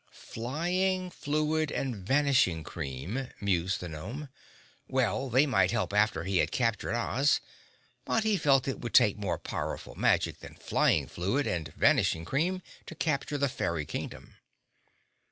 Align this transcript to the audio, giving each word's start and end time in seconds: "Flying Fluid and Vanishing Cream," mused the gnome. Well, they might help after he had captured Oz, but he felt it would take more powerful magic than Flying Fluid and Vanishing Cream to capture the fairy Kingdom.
"Flying 0.33 1.11
Fluid 1.11 1.71
and 1.71 1.95
Vanishing 1.95 2.63
Cream," 2.63 3.27
mused 3.39 3.81
the 3.81 3.87
gnome. 3.87 4.29
Well, 4.87 5.29
they 5.29 5.45
might 5.45 5.69
help 5.69 5.93
after 5.93 6.23
he 6.23 6.39
had 6.39 6.51
captured 6.51 6.95
Oz, 6.95 7.39
but 8.03 8.23
he 8.23 8.35
felt 8.35 8.67
it 8.67 8.79
would 8.79 8.95
take 8.95 9.15
more 9.15 9.37
powerful 9.37 9.93
magic 9.93 10.39
than 10.39 10.55
Flying 10.55 11.05
Fluid 11.05 11.45
and 11.45 11.71
Vanishing 11.75 12.25
Cream 12.25 12.63
to 12.87 12.95
capture 12.95 13.37
the 13.37 13.47
fairy 13.47 13.85
Kingdom. 13.85 14.37